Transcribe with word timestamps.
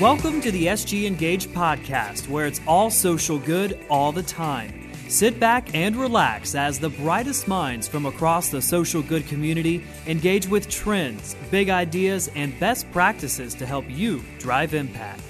Welcome 0.00 0.40
to 0.42 0.52
the 0.52 0.66
SG 0.66 1.06
Engage 1.06 1.48
podcast, 1.48 2.28
where 2.28 2.46
it's 2.46 2.60
all 2.68 2.88
social 2.88 3.36
good 3.36 3.84
all 3.90 4.12
the 4.12 4.22
time. 4.22 4.92
Sit 5.08 5.40
back 5.40 5.74
and 5.74 5.96
relax 5.96 6.54
as 6.54 6.78
the 6.78 6.90
brightest 6.90 7.48
minds 7.48 7.88
from 7.88 8.06
across 8.06 8.48
the 8.48 8.62
social 8.62 9.02
good 9.02 9.26
community 9.26 9.82
engage 10.06 10.46
with 10.46 10.70
trends, 10.70 11.34
big 11.50 11.68
ideas, 11.68 12.30
and 12.36 12.56
best 12.60 12.88
practices 12.92 13.56
to 13.56 13.66
help 13.66 13.86
you 13.88 14.22
drive 14.38 14.72
impact. 14.72 15.20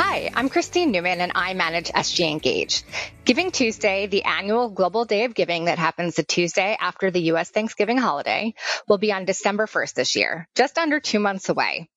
Hi, 0.00 0.30
I'm 0.32 0.48
Christine 0.48 0.92
Newman 0.92 1.20
and 1.20 1.32
I 1.34 1.54
manage 1.54 1.90
SG 1.90 2.30
Engage. 2.30 2.84
Giving 3.24 3.50
Tuesday, 3.50 4.06
the 4.06 4.22
annual 4.22 4.70
global 4.70 5.04
day 5.04 5.24
of 5.24 5.34
giving 5.34 5.64
that 5.64 5.80
happens 5.80 6.14
the 6.14 6.22
Tuesday 6.22 6.76
after 6.78 7.10
the 7.10 7.32
US 7.32 7.50
Thanksgiving 7.50 7.98
holiday, 7.98 8.54
will 8.86 8.98
be 8.98 9.12
on 9.12 9.24
December 9.24 9.66
1st 9.66 9.94
this 9.94 10.14
year, 10.14 10.46
just 10.54 10.78
under 10.78 11.00
two 11.00 11.18
months 11.18 11.48
away. 11.48 11.88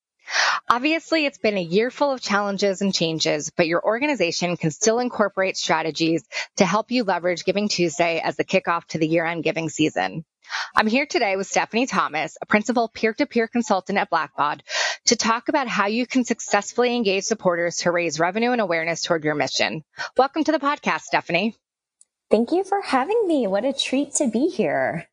Obviously, 0.68 1.26
it's 1.26 1.38
been 1.38 1.56
a 1.56 1.62
year 1.62 1.92
full 1.92 2.10
of 2.10 2.20
challenges 2.20 2.82
and 2.82 2.92
changes, 2.92 3.52
but 3.56 3.68
your 3.68 3.84
organization 3.84 4.56
can 4.56 4.72
still 4.72 4.98
incorporate 4.98 5.56
strategies 5.56 6.24
to 6.56 6.64
help 6.64 6.90
you 6.90 7.04
leverage 7.04 7.44
Giving 7.44 7.68
Tuesday 7.68 8.18
as 8.18 8.34
the 8.34 8.44
kickoff 8.44 8.84
to 8.86 8.98
the 8.98 9.06
year 9.06 9.24
end 9.24 9.44
giving 9.44 9.68
season. 9.68 10.24
I'm 10.74 10.86
here 10.86 11.06
today 11.06 11.36
with 11.36 11.46
Stephanie 11.46 11.86
Thomas, 11.86 12.36
a 12.40 12.46
principal 12.46 12.88
peer 12.88 13.12
to 13.14 13.26
peer 13.26 13.48
consultant 13.48 13.98
at 13.98 14.10
Blackbaud, 14.10 14.60
to 15.06 15.16
talk 15.16 15.48
about 15.48 15.68
how 15.68 15.86
you 15.86 16.06
can 16.06 16.24
successfully 16.24 16.96
engage 16.96 17.24
supporters 17.24 17.76
to 17.78 17.90
raise 17.90 18.18
revenue 18.20 18.52
and 18.52 18.60
awareness 18.60 19.02
toward 19.02 19.24
your 19.24 19.34
mission. 19.34 19.84
Welcome 20.16 20.44
to 20.44 20.52
the 20.52 20.58
podcast, 20.58 21.02
Stephanie. 21.02 21.56
Thank 22.30 22.52
you 22.52 22.64
for 22.64 22.80
having 22.80 23.26
me. 23.26 23.46
What 23.46 23.64
a 23.64 23.72
treat 23.72 24.14
to 24.14 24.28
be 24.28 24.48
here. 24.48 25.06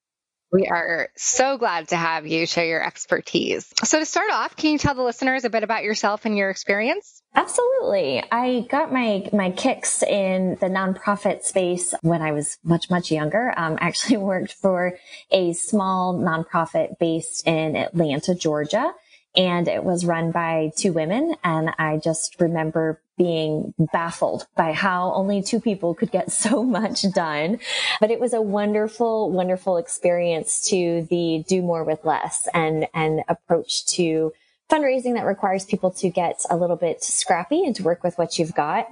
We 0.52 0.66
are 0.66 1.10
so 1.16 1.58
glad 1.58 1.90
to 1.90 1.96
have 1.96 2.26
you 2.26 2.48
share 2.48 2.66
your 2.66 2.84
expertise. 2.84 3.72
So, 3.84 4.00
to 4.00 4.06
start 4.06 4.32
off, 4.32 4.56
can 4.56 4.72
you 4.72 4.78
tell 4.80 4.96
the 4.96 5.04
listeners 5.04 5.46
a 5.46 5.50
bit 5.50 5.64
about 5.64 5.84
yourself 5.84 6.26
and 6.26 6.36
your 6.36 6.50
experience? 6.50 7.22
Absolutely. 7.36 8.24
I 8.32 8.66
got 8.70 8.92
my, 8.92 9.30
my 9.32 9.52
kicks 9.52 10.02
in 10.02 10.58
the 10.60 10.66
nonprofit 10.66 11.44
space 11.44 11.94
when 12.02 12.24
I 12.24 12.32
was 12.32 12.58
much, 12.64 12.90
much 12.90 13.12
younger. 13.12 13.54
Um, 13.56 13.78
actually 13.80 14.18
worked 14.30 14.54
for 14.54 14.98
a 15.30 15.54
small 15.54 16.16
nonprofit 16.16 16.98
based 17.00 17.46
in 17.46 17.76
Atlanta, 17.76 18.34
Georgia 18.34 18.94
and 19.36 19.68
it 19.68 19.84
was 19.84 20.06
run 20.06 20.32
by 20.32 20.72
two 20.76 20.94
women. 20.94 21.36
And 21.44 21.72
I 21.78 21.98
just 21.98 22.40
remember 22.40 23.02
being 23.18 23.74
baffled 23.92 24.48
by 24.56 24.72
how 24.72 25.12
only 25.14 25.42
two 25.42 25.60
people 25.60 25.94
could 25.94 26.12
get 26.12 26.32
so 26.46 26.64
much 26.64 27.04
done. 27.14 27.60
But 28.00 28.12
it 28.12 28.20
was 28.20 28.34
a 28.34 28.42
wonderful, 28.42 29.32
wonderful 29.32 29.78
experience 29.78 30.68
to 30.70 31.08
the 31.10 31.44
do 31.48 31.62
more 31.62 31.84
with 31.84 32.04
less 32.06 32.48
and, 32.54 32.88
and 32.94 33.24
approach 33.28 33.86
to 33.88 34.34
fundraising 34.72 35.16
that 35.16 35.26
requires 35.26 35.66
people 35.66 35.92
to 35.92 36.10
get 36.10 36.44
a 36.50 36.58
little 36.58 36.76
bit 36.76 37.04
scrappy 37.04 37.64
and 37.66 37.76
to 37.76 37.84
work 37.84 38.04
with 38.04 38.18
what 38.18 38.38
you've 38.38 38.54
got. 38.54 38.88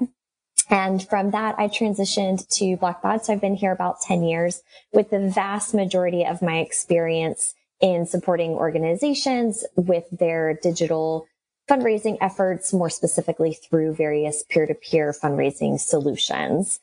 And 0.69 1.07
from 1.07 1.31
that, 1.31 1.55
I 1.57 1.67
transitioned 1.67 2.47
to 2.57 2.75
Blackbaud. 2.77 3.23
So 3.23 3.33
I've 3.33 3.41
been 3.41 3.55
here 3.55 3.71
about 3.71 4.01
10 4.01 4.23
years 4.23 4.63
with 4.91 5.11
the 5.11 5.29
vast 5.29 5.73
majority 5.73 6.25
of 6.25 6.41
my 6.41 6.57
experience 6.57 7.55
in 7.79 8.05
supporting 8.05 8.51
organizations 8.51 9.65
with 9.75 10.05
their 10.11 10.53
digital 10.61 11.27
fundraising 11.69 12.17
efforts, 12.21 12.73
more 12.73 12.89
specifically 12.89 13.53
through 13.53 13.93
various 13.93 14.43
peer-to-peer 14.49 15.13
fundraising 15.21 15.79
solutions. 15.79 16.79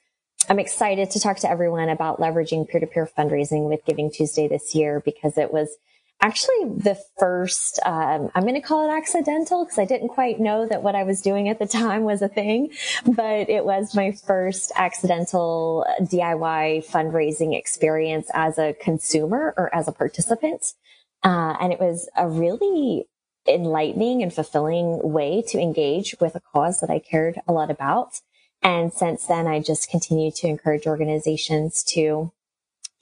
I'm 0.49 0.59
excited 0.59 1.11
to 1.13 1.21
talk 1.21 1.39
to 1.39 1.51
everyone 1.51 1.89
about 1.89 2.21
leveraging 2.21 2.69
peer-to-peer 2.69 3.09
fundraising 3.17 3.69
with 3.69 3.85
Giving 3.87 4.11
Tuesday 4.11 4.47
this 4.47 4.75
year 4.75 5.01
because 5.05 5.39
it 5.39 5.53
was 5.53 5.75
actually 6.21 6.65
the 6.77 6.99
first, 7.19 7.81
um, 7.85 8.31
I'm 8.35 8.43
going 8.43 8.55
to 8.55 8.61
call 8.61 8.89
it 8.89 8.97
accidental 8.97 9.65
because 9.65 9.79
I 9.79 9.85
didn't 9.85 10.09
quite 10.09 10.41
know 10.41 10.67
that 10.67 10.83
what 10.83 10.95
I 10.95 11.03
was 11.03 11.21
doing 11.21 11.49
at 11.49 11.59
the 11.59 11.67
time 11.67 12.03
was 12.03 12.23
a 12.23 12.29
thing, 12.29 12.71
but 13.07 13.49
it 13.49 13.65
was 13.65 13.95
my 13.95 14.13
first 14.13 14.73
accidental 14.77 15.87
DIY 16.01 16.87
fundraising 16.87 17.57
experience 17.57 18.31
as 18.35 18.59
a 18.59 18.75
consumer 18.75 19.55
or 19.57 19.75
as 19.75 19.89
a 19.89 19.93
participant. 19.93 20.75
Uh, 21.25 21.57
and 21.61 21.73
it 21.73 21.81
was 21.81 22.09
a 22.17 22.29
really 22.29 23.07
enlightening 23.49 24.23
and 24.23 24.33
fulfilling 24.33 25.01
way 25.03 25.43
to 25.49 25.59
engage 25.59 26.15
with 26.21 26.35
a 26.35 26.41
cause 26.41 26.81
that 26.81 26.91
I 26.91 26.99
cared 26.99 27.41
a 27.49 27.53
lot 27.53 27.71
about. 27.71 28.21
And 28.63 28.93
since 28.93 29.27
then, 29.27 29.47
I 29.47 29.61
just 29.61 29.91
continue 29.91 30.31
to 30.33 30.47
encourage 30.47 30.87
organizations 30.87 31.83
to 31.95 32.33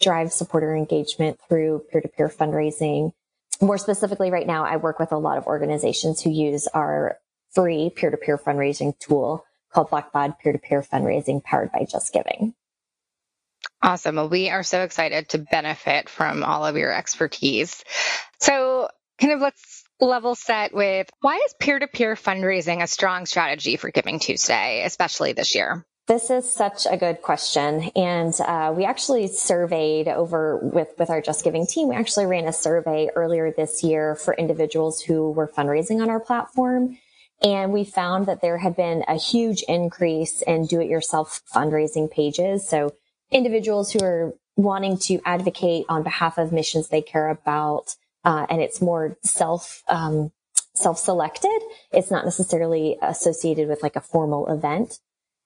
drive 0.00 0.32
supporter 0.32 0.74
engagement 0.74 1.38
through 1.48 1.84
peer 1.90 2.00
to 2.00 2.08
peer 2.08 2.28
fundraising. 2.28 3.12
More 3.60 3.78
specifically, 3.78 4.30
right 4.30 4.46
now, 4.46 4.64
I 4.64 4.76
work 4.76 4.98
with 4.98 5.12
a 5.12 5.18
lot 5.18 5.38
of 5.38 5.46
organizations 5.46 6.20
who 6.20 6.30
use 6.30 6.66
our 6.68 7.18
free 7.52 7.90
peer 7.90 8.10
to 8.10 8.16
peer 8.16 8.38
fundraising 8.38 8.98
tool 8.98 9.44
called 9.72 9.90
Blackbaud 9.90 10.38
Peer 10.38 10.52
to 10.52 10.58
Peer 10.58 10.82
Fundraising 10.82 11.42
powered 11.42 11.70
by 11.70 11.86
Just 11.88 12.12
Giving. 12.12 12.54
Awesome. 13.82 14.16
Well, 14.16 14.28
we 14.28 14.48
are 14.48 14.62
so 14.62 14.82
excited 14.82 15.30
to 15.30 15.38
benefit 15.38 16.08
from 16.08 16.44
all 16.44 16.64
of 16.64 16.76
your 16.76 16.92
expertise. 16.92 17.82
So, 18.40 18.88
kind 19.20 19.32
of 19.32 19.40
let's 19.40 19.84
level 20.00 20.34
set 20.34 20.74
with 20.74 21.08
why 21.20 21.36
is 21.36 21.54
peer 21.58 21.78
to 21.78 21.86
peer 21.86 22.14
fundraising 22.14 22.82
a 22.82 22.86
strong 22.86 23.26
strategy 23.26 23.76
for 23.76 23.90
Giving 23.90 24.18
Tuesday, 24.18 24.82
especially 24.84 25.32
this 25.32 25.54
year? 25.54 25.84
This 26.08 26.30
is 26.30 26.50
such 26.50 26.86
a 26.90 26.96
good 26.96 27.22
question. 27.22 27.90
And 27.94 28.34
uh, 28.40 28.74
we 28.76 28.84
actually 28.84 29.28
surveyed 29.28 30.08
over 30.08 30.58
with, 30.58 30.88
with 30.98 31.10
our 31.10 31.20
Just 31.20 31.44
Giving 31.44 31.66
team. 31.66 31.88
We 31.88 31.94
actually 31.94 32.26
ran 32.26 32.46
a 32.46 32.52
survey 32.52 33.08
earlier 33.14 33.52
this 33.52 33.84
year 33.84 34.16
for 34.16 34.34
individuals 34.34 35.00
who 35.00 35.30
were 35.30 35.46
fundraising 35.46 36.02
on 36.02 36.10
our 36.10 36.20
platform. 36.20 36.98
And 37.40 37.72
we 37.72 37.84
found 37.84 38.26
that 38.26 38.40
there 38.40 38.58
had 38.58 38.76
been 38.76 39.04
a 39.06 39.16
huge 39.16 39.62
increase 39.68 40.42
in 40.42 40.66
do 40.66 40.80
it 40.80 40.88
yourself 40.88 41.40
fundraising 41.52 42.10
pages. 42.10 42.68
So 42.68 42.94
individuals 43.32 43.92
who 43.92 44.04
are 44.04 44.34
wanting 44.56 44.98
to 44.98 45.20
advocate 45.24 45.84
on 45.88 46.02
behalf 46.02 46.38
of 46.38 46.52
missions 46.52 46.88
they 46.88 47.02
care 47.02 47.28
about, 47.28 47.96
uh, 48.24 48.46
and 48.48 48.60
it's 48.60 48.80
more 48.80 49.16
self 49.22 49.82
um, 49.88 50.30
self-selected. 50.74 51.60
It's 51.92 52.10
not 52.10 52.24
necessarily 52.24 52.96
associated 53.02 53.68
with 53.68 53.82
like 53.82 53.96
a 53.96 54.00
formal 54.00 54.46
event. 54.46 55.00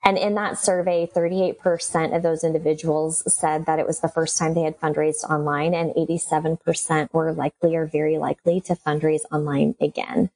And 0.04 0.16
in 0.16 0.34
that 0.34 0.56
survey, 0.56 1.10
38% 1.12 2.14
of 2.14 2.22
those 2.22 2.44
individuals 2.44 3.24
said 3.32 3.66
that 3.66 3.80
it 3.80 3.86
was 3.86 4.00
the 4.00 4.08
first 4.08 4.38
time 4.38 4.54
they 4.54 4.62
had 4.62 4.78
fundraised 4.78 5.24
online, 5.24 5.74
and 5.74 5.90
87% 5.90 7.12
were 7.12 7.32
likely 7.32 7.74
or 7.74 7.86
very 7.86 8.16
likely 8.16 8.60
to 8.62 8.76
fundraise 8.76 9.22
online 9.32 9.74
again. 9.80 10.30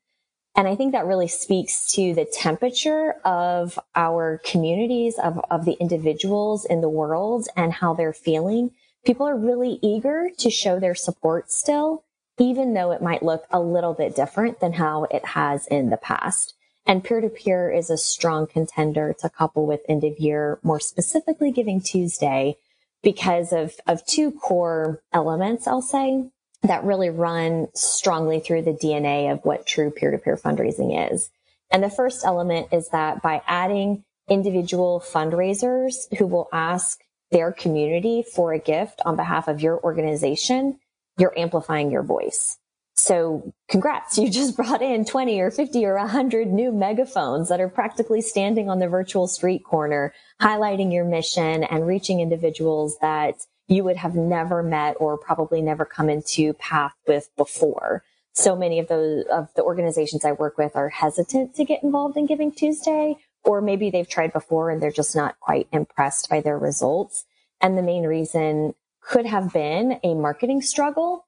And 0.57 0.67
I 0.67 0.75
think 0.75 0.93
that 0.93 1.07
really 1.07 1.29
speaks 1.29 1.93
to 1.95 2.13
the 2.13 2.25
temperature 2.25 3.13
of 3.25 3.79
our 3.95 4.41
communities, 4.45 5.19
of, 5.19 5.41
of 5.51 5.65
the 5.65 5.77
individuals 5.81 6.65
in 6.65 6.81
the 6.81 6.89
world 6.89 7.47
and 7.57 7.73
how 7.73 7.95
they're 7.95 8.13
feeling. 8.13 8.73
People 9.05 9.27
are 9.27 9.39
really 9.39 9.79
eager 9.81 10.29
to 10.39 10.51
show 10.51 10.79
their 10.79 10.95
support 10.95 11.51
still, 11.51 12.05
even 12.39 12.75
though 12.75 12.91
it 12.91 13.03
might 13.03 13.23
look 13.23 13.45
a 13.51 13.61
little 13.61 13.95
bit 13.95 14.17
different 14.17 14.61
than 14.61 14.75
how 14.75 15.05
it 15.05 15.25
has 15.25 15.67
in 15.69 15.91
the 15.91 15.97
past. 15.97 16.55
And 16.85 17.05
peer 17.05 17.21
to 17.21 17.29
peer 17.29 17.71
is 17.71 17.89
a 17.89 17.97
strong 17.97 18.47
contender 18.47 19.15
to 19.21 19.31
couple 19.31 19.67
with 19.67 19.81
end 19.89 20.03
of 20.03 20.19
year, 20.19 20.59
more 20.63 20.81
specifically 20.81 21.53
Giving 21.53 21.81
Tuesday 21.81 22.57
because 23.03 23.53
of, 23.53 23.77
of 23.87 24.05
two 24.05 24.33
core 24.33 25.03
elements, 25.13 25.67
I'll 25.67 25.83
say 25.83 26.31
that 26.63 26.85
really 26.85 27.11
run 27.11 27.69
strongly 27.75 28.41
through 28.41 28.63
the 28.63 28.73
DNA 28.73 29.33
of 29.33 29.45
what 29.45 29.67
true 29.67 29.91
peer-to-peer 29.91 30.37
fundraising 30.37 31.13
is. 31.13 31.31
And 31.71 31.83
the 31.83 31.91
first 31.91 32.25
element 32.25 32.69
is 32.73 32.89
that 32.91 33.23
by 33.23 33.43
adding 33.47 34.05
individual 34.29 35.03
fundraisers 35.05 36.15
who 36.19 36.27
will 36.27 36.49
ask 36.53 37.01
their 37.31 37.53
community 37.53 38.25
for 38.35 38.53
a 38.53 38.59
gift 38.59 39.01
on 39.05 39.17
behalf 39.17 39.49
of 39.49 39.61
your 39.61 39.81
organization, 39.83 40.79
you're 41.19 41.39
amplifying 41.39 41.91
your 41.91 42.03
voice. 42.03 42.59
So 42.95 43.53
congrats. 43.69 44.19
You 44.21 44.31
just 44.31 44.57
brought 44.57 44.83
in 44.83 45.05
20 45.05 45.41
or 45.41 45.51
50 45.51 45.85
or 45.87 45.97
100 45.97 46.49
new 46.49 46.73
megaphones 46.73 47.49
that 47.49 47.61
are 47.61 47.69
practically 47.69 48.21
standing 48.21 48.69
on 48.69 48.79
the 48.79 48.89
virtual 48.89 49.27
street 49.27 49.65
corner, 49.65 50.13
highlighting 50.41 50.93
your 50.93 51.05
mission 51.05 51.65
and 51.65 51.87
reaching 51.87 52.21
individuals 52.21 52.99
that 53.01 53.47
you 53.71 53.85
would 53.85 53.97
have 53.97 54.17
never 54.17 54.63
met 54.63 54.97
or 54.99 55.17
probably 55.17 55.63
never 55.63 55.85
come 55.85 56.11
into 56.11 56.53
path 56.55 56.93
with 57.07 57.31
before. 57.37 58.03
So 58.33 58.57
many 58.57 58.81
of 58.81 58.89
those 58.89 59.25
of 59.33 59.49
the 59.55 59.63
organizations 59.63 60.25
I 60.25 60.33
work 60.33 60.59
with 60.59 60.75
are 60.75 60.89
hesitant 60.89 61.55
to 61.55 61.65
get 61.65 61.83
involved 61.85 62.17
in 62.17 62.27
Giving 62.27 62.51
Tuesday, 62.53 63.17
or 63.45 63.61
maybe 63.61 63.89
they've 63.89 64.09
tried 64.09 64.33
before 64.33 64.71
and 64.71 64.83
they're 64.83 64.91
just 64.91 65.15
not 65.15 65.39
quite 65.39 65.69
impressed 65.73 66.29
by 66.29 66.41
their 66.41 66.59
results. 66.59 67.25
And 67.61 67.79
the 67.79 67.83
main 67.83 68.03
reason 68.05 68.75
could 69.01 69.27
have 69.27 69.53
been 69.53 70.01
a 70.03 70.15
marketing 70.15 70.63
struggle 70.63 71.27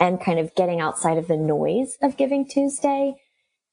and 0.00 0.20
kind 0.20 0.40
of 0.40 0.54
getting 0.56 0.80
outside 0.80 1.18
of 1.18 1.28
the 1.28 1.36
noise 1.36 1.96
of 2.02 2.16
Giving 2.16 2.48
Tuesday 2.48 3.14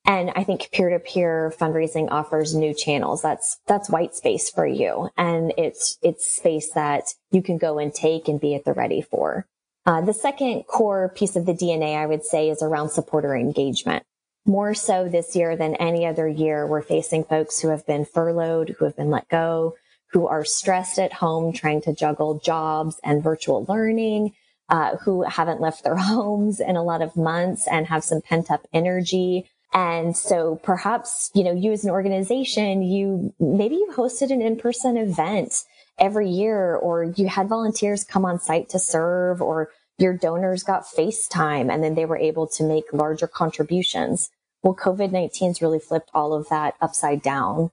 and 0.07 0.31
I 0.35 0.45
think 0.45 0.69
peer 0.71 0.89
to 0.89 0.99
peer 0.99 1.53
fundraising 1.59 2.07
offers 2.09 2.55
new 2.55 2.73
channels. 2.73 3.21
That's, 3.21 3.59
that's 3.67 3.89
white 3.89 4.15
space 4.15 4.49
for 4.49 4.65
you. 4.65 5.09
And 5.17 5.53
it's, 5.57 5.97
it's 6.01 6.25
space 6.25 6.71
that 6.71 7.13
you 7.29 7.43
can 7.43 7.57
go 7.57 7.77
and 7.77 7.93
take 7.93 8.29
and 8.29 8.39
be 8.39 8.55
at 8.55 8.63
the 8.63 8.71
ready 8.71 9.01
for. 9.01 9.45
Uh, 9.85 10.01
the 10.01 10.13
second 10.13 10.63
core 10.63 11.11
piece 11.13 11.35
of 11.35 11.45
the 11.45 11.53
DNA, 11.53 11.97
I 11.97 12.05
would 12.05 12.23
say, 12.23 12.49
is 12.49 12.61
around 12.61 12.89
supporter 12.89 13.35
engagement. 13.35 14.03
More 14.45 14.73
so 14.73 15.09
this 15.09 15.35
year 15.35 15.57
than 15.57 15.75
any 15.75 16.05
other 16.05 16.25
year, 16.25 16.65
we're 16.65 16.81
facing 16.81 17.25
folks 17.25 17.59
who 17.59 17.67
have 17.67 17.85
been 17.85 18.05
furloughed, 18.05 18.75
who 18.79 18.85
have 18.85 18.95
been 18.95 19.09
let 19.09 19.27
go, 19.27 19.75
who 20.11 20.25
are 20.25 20.45
stressed 20.45 20.99
at 20.99 21.11
home 21.11 21.51
trying 21.51 21.81
to 21.81 21.93
juggle 21.93 22.39
jobs 22.39 22.97
and 23.03 23.21
virtual 23.21 23.65
learning, 23.67 24.33
uh, 24.69 24.95
who 24.97 25.23
haven't 25.23 25.59
left 25.59 25.83
their 25.83 25.95
homes 25.97 26.61
in 26.61 26.77
a 26.77 26.83
lot 26.83 27.01
of 27.01 27.17
months 27.17 27.67
and 27.67 27.87
have 27.87 28.05
some 28.05 28.21
pent 28.21 28.49
up 28.49 28.65
energy. 28.73 29.49
And 29.73 30.15
so 30.15 30.59
perhaps, 30.63 31.29
you 31.33 31.43
know, 31.43 31.51
you 31.51 31.71
as 31.71 31.83
an 31.83 31.91
organization, 31.91 32.81
you 32.81 33.33
maybe 33.39 33.75
you 33.75 33.93
hosted 33.95 34.31
an 34.31 34.41
in-person 34.41 34.97
event 34.97 35.63
every 35.99 36.29
year 36.29 36.75
or 36.75 37.03
you 37.03 37.27
had 37.27 37.49
volunteers 37.49 38.03
come 38.03 38.25
on 38.25 38.39
site 38.39 38.69
to 38.69 38.79
serve 38.79 39.41
or 39.41 39.69
your 39.97 40.15
donors 40.15 40.63
got 40.63 40.85
FaceTime 40.85 41.71
and 41.71 41.83
then 41.83 41.95
they 41.95 42.05
were 42.05 42.17
able 42.17 42.47
to 42.47 42.63
make 42.63 42.93
larger 42.93 43.27
contributions. 43.27 44.29
Well, 44.63 44.75
COVID-19 44.75 45.47
has 45.47 45.61
really 45.61 45.79
flipped 45.79 46.11
all 46.13 46.33
of 46.33 46.49
that 46.49 46.75
upside 46.81 47.21
down. 47.21 47.71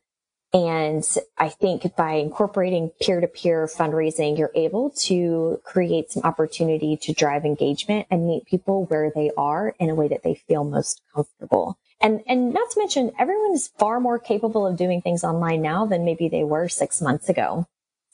And 0.53 1.05
I 1.37 1.49
think 1.49 1.97
by 1.97 2.13
incorporating 2.13 2.93
peer 3.01 3.21
to 3.21 3.27
peer 3.27 3.67
fundraising, 3.67 4.39
you're 4.39 4.53
able 4.55 4.91
to 5.07 5.61
create 5.65 6.13
some 6.13 6.23
opportunity 6.23 6.97
to 7.03 7.13
drive 7.13 7.45
engagement 7.45 8.07
and 8.09 8.27
meet 8.27 8.47
people 8.47 8.85
where 8.87 9.11
they 9.13 9.33
are 9.37 9.75
in 9.81 9.91
a 9.91 9.97
way 9.97 10.07
that 10.09 10.23
they 10.23 10.37
feel 10.47 10.63
most 10.63 11.03
comfortable. 11.13 11.77
And, 12.05 12.21
and 12.27 12.53
not 12.53 12.71
to 12.71 12.81
mention, 12.81 13.13
everyone 13.19 13.55
is 13.55 13.71
far 13.79 13.99
more 13.99 14.19
capable 14.19 14.67
of 14.67 14.77
doing 14.77 15.01
things 15.01 15.25
online 15.25 15.63
now 15.63 15.87
than 15.87 16.05
maybe 16.05 16.29
they 16.29 16.45
were 16.45 16.69
six 16.69 17.01
months 17.01 17.31
ago. 17.31 17.67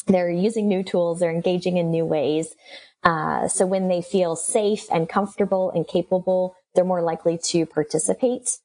They're 0.07 0.31
using 0.31 0.69
new 0.69 0.85
tools. 0.85 1.19
They're 1.19 1.33
engaging 1.33 1.77
in 1.77 1.91
new 1.91 2.05
ways. 2.05 2.55
Uh, 3.03 3.49
so 3.49 3.67
when 3.67 3.89
they 3.89 4.01
feel 4.01 4.37
safe 4.37 4.85
and 4.93 5.09
comfortable 5.09 5.73
and 5.73 5.89
capable, 5.89 6.55
they're 6.73 6.85
more 6.85 7.03
likely 7.03 7.37
to 7.47 7.67
participate. 7.67 8.59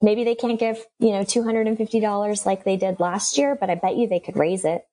Maybe 0.00 0.24
they 0.24 0.34
can't 0.34 0.58
give, 0.58 0.82
you 0.98 1.10
know, 1.10 1.24
$250 1.24 2.46
like 2.46 2.64
they 2.64 2.78
did 2.78 3.00
last 3.00 3.36
year, 3.36 3.58
but 3.60 3.68
I 3.68 3.74
bet 3.74 3.98
you 3.98 4.08
they 4.08 4.18
could 4.18 4.38
raise 4.38 4.64
it. 4.64 4.84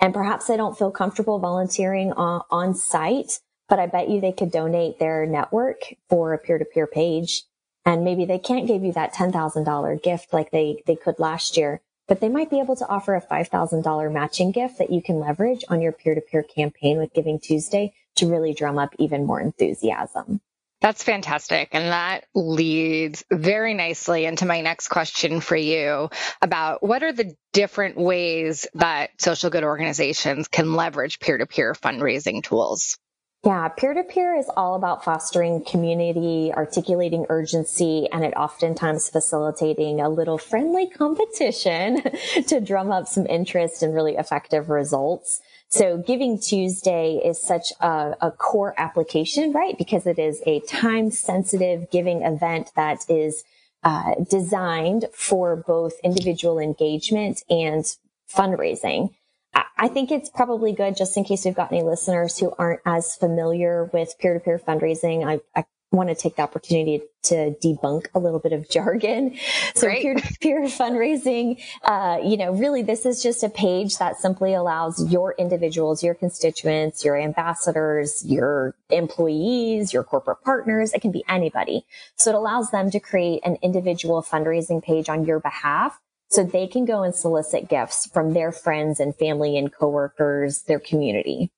And 0.00 0.12
perhaps 0.12 0.48
they 0.48 0.56
don't 0.56 0.76
feel 0.76 0.90
comfortable 0.90 1.38
volunteering 1.38 2.12
on, 2.14 2.42
on 2.50 2.74
site, 2.74 3.38
but 3.68 3.78
I 3.78 3.86
bet 3.86 4.10
you 4.10 4.20
they 4.20 4.32
could 4.32 4.50
donate 4.50 4.98
their 4.98 5.26
network 5.26 5.76
for 6.08 6.32
a 6.32 6.38
peer 6.38 6.58
to 6.58 6.64
peer 6.64 6.88
page. 6.88 7.44
And 7.84 8.04
maybe 8.04 8.24
they 8.24 8.38
can't 8.38 8.66
give 8.66 8.84
you 8.84 8.92
that 8.92 9.14
$10,000 9.14 10.02
gift 10.02 10.32
like 10.32 10.50
they, 10.50 10.82
they 10.86 10.96
could 10.96 11.18
last 11.18 11.56
year, 11.56 11.80
but 12.06 12.20
they 12.20 12.28
might 12.28 12.50
be 12.50 12.60
able 12.60 12.76
to 12.76 12.88
offer 12.88 13.14
a 13.14 13.20
$5,000 13.20 14.12
matching 14.12 14.52
gift 14.52 14.78
that 14.78 14.92
you 14.92 15.02
can 15.02 15.18
leverage 15.18 15.64
on 15.68 15.80
your 15.80 15.92
peer 15.92 16.14
to 16.14 16.20
peer 16.20 16.42
campaign 16.42 16.98
with 16.98 17.12
Giving 17.12 17.40
Tuesday 17.40 17.94
to 18.16 18.30
really 18.30 18.54
drum 18.54 18.78
up 18.78 18.94
even 18.98 19.26
more 19.26 19.40
enthusiasm. 19.40 20.40
That's 20.82 21.04
fantastic. 21.04 21.68
And 21.72 21.92
that 21.92 22.24
leads 22.34 23.24
very 23.30 23.72
nicely 23.72 24.24
into 24.24 24.46
my 24.46 24.62
next 24.62 24.88
question 24.88 25.40
for 25.40 25.54
you 25.54 26.10
about 26.42 26.82
what 26.82 27.04
are 27.04 27.12
the 27.12 27.36
different 27.52 27.96
ways 27.96 28.66
that 28.74 29.10
social 29.18 29.50
good 29.50 29.62
organizations 29.62 30.48
can 30.48 30.74
leverage 30.74 31.20
peer 31.20 31.38
to 31.38 31.46
peer 31.46 31.72
fundraising 31.72 32.42
tools? 32.42 32.98
Yeah, 33.44 33.66
peer 33.70 33.92
to 33.92 34.04
peer 34.04 34.36
is 34.36 34.48
all 34.56 34.76
about 34.76 35.04
fostering 35.04 35.64
community, 35.64 36.52
articulating 36.54 37.26
urgency, 37.28 38.08
and 38.12 38.24
it 38.24 38.36
oftentimes 38.36 39.08
facilitating 39.08 40.00
a 40.00 40.08
little 40.08 40.38
friendly 40.38 40.88
competition 40.88 42.02
to 42.46 42.60
drum 42.60 42.92
up 42.92 43.08
some 43.08 43.26
interest 43.26 43.82
and 43.82 43.92
really 43.92 44.14
effective 44.14 44.70
results. 44.70 45.40
So 45.70 45.98
Giving 45.98 46.38
Tuesday 46.38 47.20
is 47.24 47.42
such 47.42 47.72
a, 47.80 48.14
a 48.20 48.30
core 48.30 48.74
application, 48.78 49.50
right? 49.50 49.76
Because 49.76 50.06
it 50.06 50.20
is 50.20 50.40
a 50.46 50.60
time 50.60 51.10
sensitive 51.10 51.90
giving 51.90 52.22
event 52.22 52.70
that 52.76 53.04
is 53.08 53.42
uh, 53.82 54.14
designed 54.30 55.06
for 55.12 55.56
both 55.56 55.94
individual 56.04 56.60
engagement 56.60 57.42
and 57.50 57.96
fundraising. 58.32 59.12
I 59.54 59.88
think 59.88 60.12
it's 60.12 60.30
probably 60.30 60.72
good 60.72 60.96
just 60.96 61.16
in 61.16 61.24
case 61.24 61.44
we've 61.44 61.56
got 61.56 61.72
any 61.72 61.82
listeners 61.82 62.38
who 62.38 62.54
aren't 62.56 62.80
as 62.86 63.16
familiar 63.16 63.90
with 63.92 64.14
peer 64.20 64.34
to 64.34 64.40
peer 64.40 64.60
fundraising. 64.64 65.26
I, 65.26 65.40
I 65.58 65.64
want 65.90 66.08
to 66.08 66.14
take 66.14 66.36
the 66.36 66.42
opportunity 66.42 67.02
to 67.24 67.54
debunk 67.62 68.06
a 68.14 68.18
little 68.18 68.38
bit 68.38 68.52
of 68.52 68.68
jargon. 68.70 69.36
So 69.74 69.88
peer 69.88 70.14
to 70.14 70.38
peer 70.40 70.62
fundraising, 70.62 71.60
uh, 71.82 72.18
you 72.24 72.36
know, 72.36 72.52
really 72.52 72.82
this 72.82 73.04
is 73.04 73.22
just 73.22 73.42
a 73.42 73.48
page 73.48 73.98
that 73.98 74.18
simply 74.18 74.54
allows 74.54 75.12
your 75.12 75.34
individuals, 75.38 76.02
your 76.02 76.14
constituents, 76.14 77.04
your 77.04 77.18
ambassadors, 77.18 78.24
your 78.24 78.76
employees, 78.90 79.92
your 79.92 80.04
corporate 80.04 80.42
partners. 80.42 80.92
It 80.92 81.02
can 81.02 81.10
be 81.10 81.24
anybody. 81.28 81.84
So 82.16 82.30
it 82.30 82.36
allows 82.36 82.70
them 82.70 82.90
to 82.92 83.00
create 83.00 83.40
an 83.44 83.58
individual 83.62 84.22
fundraising 84.22 84.82
page 84.82 85.08
on 85.08 85.24
your 85.24 85.40
behalf. 85.40 86.00
So 86.32 86.42
they 86.42 86.66
can 86.66 86.86
go 86.86 87.02
and 87.02 87.14
solicit 87.14 87.68
gifts 87.68 88.06
from 88.06 88.32
their 88.32 88.52
friends 88.52 89.00
and 89.00 89.14
family 89.14 89.58
and 89.58 89.70
coworkers, 89.70 90.62
their 90.62 90.80
community. 90.80 91.50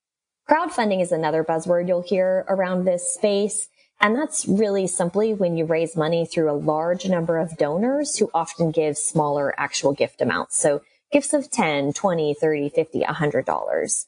Crowdfunding 0.51 1.01
is 1.01 1.13
another 1.13 1.45
buzzword 1.45 1.87
you'll 1.87 2.03
hear 2.03 2.45
around 2.49 2.85
this 2.85 3.15
space. 3.15 3.69
And 4.01 4.17
that's 4.17 4.49
really 4.49 4.89
simply 4.89 5.33
when 5.33 5.57
you 5.57 5.65
raise 5.65 5.97
money 5.97 6.27
through 6.27 6.51
a 6.51 6.59
large 6.59 7.09
number 7.09 7.39
of 7.39 7.57
donors 7.57 8.19
who 8.19 8.33
often 8.35 8.73
give 8.73 8.99
smaller 8.99 9.55
actual 9.57 9.93
gift 9.93 10.21
amounts. 10.21 10.59
So 10.59 10.83
gifts 11.13 11.33
of 11.33 11.53
10, 11.53 11.93
20, 11.93 12.35
30, 12.35 12.69
50, 12.71 13.01
$100. 13.03 14.07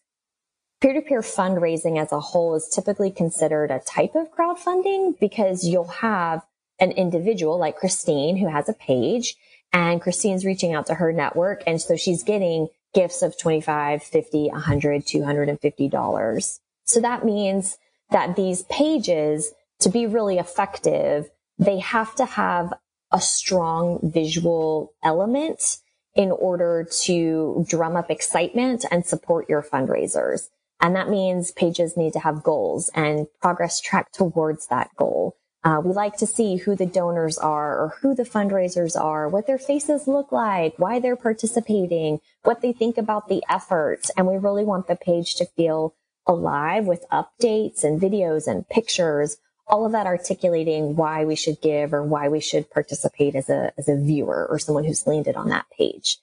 Peer-to-peer 0.80 1.20
fundraising 1.20 1.96
as 1.96 2.10
a 2.10 2.18
whole 2.18 2.56
is 2.56 2.68
typically 2.74 3.12
considered 3.12 3.70
a 3.70 3.78
type 3.78 4.16
of 4.16 4.34
crowdfunding 4.34 5.16
because 5.20 5.62
you'll 5.64 5.86
have 5.86 6.44
an 6.80 6.90
individual 6.90 7.56
like 7.56 7.76
Christine 7.76 8.36
who 8.36 8.48
has 8.48 8.68
a 8.68 8.74
page 8.74 9.36
and 9.72 10.00
Christine's 10.00 10.44
reaching 10.44 10.74
out 10.74 10.86
to 10.86 10.94
her 10.94 11.12
network. 11.12 11.62
And 11.66 11.80
so 11.80 11.96
she's 11.96 12.22
getting 12.22 12.68
gifts 12.94 13.22
of 13.22 13.38
25, 13.38 14.02
50, 14.02 14.48
100, 14.48 15.06
250 15.06 15.88
dollars. 15.88 16.60
So 16.84 17.00
that 17.00 17.24
means 17.24 17.78
that 18.10 18.36
these 18.36 18.62
pages 18.64 19.52
to 19.80 19.88
be 19.88 20.06
really 20.06 20.38
effective, 20.38 21.28
they 21.58 21.78
have 21.80 22.14
to 22.16 22.24
have 22.24 22.72
a 23.12 23.20
strong 23.20 24.00
visual 24.02 24.94
element 25.04 25.78
in 26.14 26.30
order 26.30 26.88
to 27.02 27.64
drum 27.68 27.96
up 27.96 28.10
excitement 28.10 28.84
and 28.90 29.04
support 29.04 29.48
your 29.48 29.62
fundraisers. 29.62 30.48
And 30.80 30.96
that 30.96 31.10
means 31.10 31.52
pages 31.52 31.96
need 31.96 32.12
to 32.14 32.18
have 32.20 32.42
goals 32.42 32.90
and 32.94 33.26
progress 33.40 33.80
track 33.80 34.12
towards 34.12 34.66
that 34.68 34.90
goal. 34.96 35.36
Uh, 35.66 35.80
we 35.80 35.92
like 35.92 36.16
to 36.16 36.28
see 36.28 36.58
who 36.58 36.76
the 36.76 36.86
donors 36.86 37.38
are 37.38 37.76
or 37.76 37.88
who 38.00 38.14
the 38.14 38.22
fundraisers 38.22 38.94
are, 38.94 39.28
what 39.28 39.48
their 39.48 39.58
faces 39.58 40.06
look 40.06 40.30
like, 40.30 40.72
why 40.78 41.00
they're 41.00 41.16
participating, 41.16 42.20
what 42.44 42.62
they 42.62 42.72
think 42.72 42.96
about 42.96 43.28
the 43.28 43.42
effort. 43.50 44.08
And 44.16 44.28
we 44.28 44.36
really 44.36 44.64
want 44.64 44.86
the 44.86 44.94
page 44.94 45.34
to 45.34 45.44
feel 45.44 45.96
alive 46.24 46.84
with 46.84 47.04
updates 47.10 47.82
and 47.82 48.00
videos 48.00 48.46
and 48.46 48.68
pictures 48.68 49.38
all 49.66 49.84
of 49.84 49.90
that 49.90 50.06
articulating 50.06 50.94
why 50.94 51.24
we 51.24 51.34
should 51.34 51.60
give 51.60 51.92
or 51.92 52.04
why 52.04 52.28
we 52.28 52.38
should 52.38 52.70
participate 52.70 53.34
as 53.34 53.50
a, 53.50 53.72
as 53.76 53.88
a 53.88 53.96
viewer 53.96 54.46
or 54.48 54.60
someone 54.60 54.84
who's 54.84 55.04
landed 55.04 55.34
on 55.34 55.48
that 55.48 55.66
page. 55.76 56.18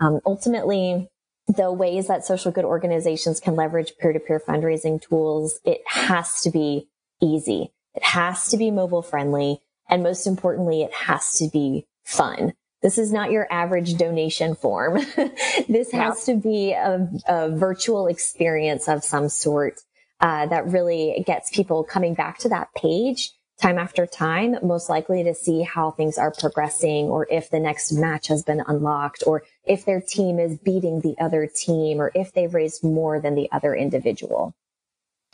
Um, 0.00 0.20
ultimately, 0.24 1.10
the 1.46 1.70
ways 1.70 2.06
that 2.08 2.24
social 2.24 2.52
good 2.52 2.64
organizations 2.64 3.38
can 3.38 3.54
leverage 3.54 3.92
peer-to-peer 4.00 4.40
fundraising 4.48 5.02
tools, 5.02 5.60
it 5.66 5.82
has 5.86 6.40
to 6.40 6.50
be 6.50 6.88
easy. 7.20 7.70
It 7.98 8.04
has 8.04 8.46
to 8.50 8.56
be 8.56 8.70
mobile 8.70 9.02
friendly. 9.02 9.60
And 9.90 10.04
most 10.04 10.28
importantly, 10.28 10.82
it 10.82 10.92
has 10.92 11.32
to 11.38 11.48
be 11.52 11.84
fun. 12.04 12.52
This 12.80 12.96
is 12.96 13.12
not 13.12 13.32
your 13.32 13.52
average 13.52 13.96
donation 13.96 14.54
form. 14.54 15.00
this 15.68 15.90
has 15.90 16.24
to 16.26 16.36
be 16.36 16.74
a, 16.74 17.10
a 17.26 17.50
virtual 17.50 18.06
experience 18.06 18.86
of 18.86 19.02
some 19.02 19.28
sort 19.28 19.80
uh, 20.20 20.46
that 20.46 20.68
really 20.68 21.24
gets 21.26 21.50
people 21.50 21.82
coming 21.82 22.14
back 22.14 22.38
to 22.38 22.48
that 22.50 22.68
page 22.76 23.32
time 23.60 23.78
after 23.78 24.06
time, 24.06 24.54
most 24.62 24.88
likely 24.88 25.24
to 25.24 25.34
see 25.34 25.62
how 25.62 25.90
things 25.90 26.18
are 26.18 26.30
progressing 26.30 27.06
or 27.06 27.26
if 27.28 27.50
the 27.50 27.58
next 27.58 27.90
match 27.90 28.28
has 28.28 28.44
been 28.44 28.62
unlocked 28.64 29.24
or 29.26 29.42
if 29.64 29.84
their 29.84 30.00
team 30.00 30.38
is 30.38 30.56
beating 30.58 31.00
the 31.00 31.16
other 31.20 31.48
team 31.52 32.00
or 32.00 32.12
if 32.14 32.32
they've 32.32 32.54
raised 32.54 32.84
more 32.84 33.18
than 33.20 33.34
the 33.34 33.50
other 33.50 33.74
individual. 33.74 34.54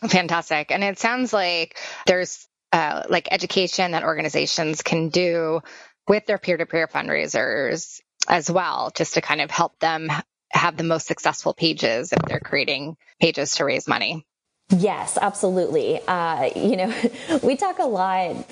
Fantastic. 0.09 0.71
And 0.71 0.83
it 0.83 0.99
sounds 0.99 1.35
like 1.35 1.77
there's 2.07 2.49
uh, 2.75 3.05
like 3.09 3.29
education 3.31 3.93
that 3.93 4.03
organizations 4.03 4.83
can 4.83 5.09
do 5.09 5.61
with 6.09 6.27
their 6.27 6.39
peer 6.39 6.57
to 6.57 6.67
peer 6.67 6.89
fundraisers 6.89 8.01
as 8.27 8.51
well, 8.51 8.91
just 8.97 9.15
to 9.15 9.21
kind 9.21 9.41
of 9.41 9.49
help 9.49 9.79
them 9.79 10.11
have 10.51 10.77
the 10.77 10.83
most 10.83 11.07
successful 11.07 11.55
pages 11.55 12.13
if 12.13 12.19
they're 12.23 12.41
creating 12.41 12.97
pages 13.21 13.55
to 13.55 13.65
raise 13.65 13.87
money. 13.87 14.27
Yes, 14.71 15.17
absolutely. 15.23 16.01
Uh, 16.09 16.51
you 16.57 16.77
know, 16.77 16.93
we 17.45 17.55
talk 17.55 17.79
a 17.79 17.85
lot 17.85 18.45